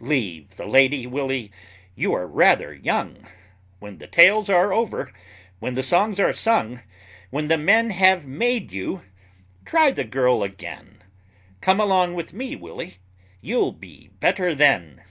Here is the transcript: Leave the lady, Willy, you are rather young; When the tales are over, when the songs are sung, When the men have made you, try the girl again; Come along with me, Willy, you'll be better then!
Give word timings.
Leave 0.00 0.56
the 0.56 0.66
lady, 0.66 1.06
Willy, 1.06 1.52
you 1.94 2.12
are 2.12 2.26
rather 2.26 2.74
young; 2.74 3.18
When 3.78 3.98
the 3.98 4.08
tales 4.08 4.50
are 4.50 4.72
over, 4.72 5.12
when 5.60 5.76
the 5.76 5.82
songs 5.84 6.18
are 6.18 6.32
sung, 6.32 6.80
When 7.30 7.46
the 7.46 7.56
men 7.56 7.90
have 7.90 8.26
made 8.26 8.72
you, 8.72 9.02
try 9.64 9.92
the 9.92 10.02
girl 10.02 10.42
again; 10.42 11.04
Come 11.60 11.78
along 11.78 12.14
with 12.14 12.32
me, 12.32 12.56
Willy, 12.56 12.96
you'll 13.40 13.70
be 13.70 14.10
better 14.18 14.56
then! 14.56 15.04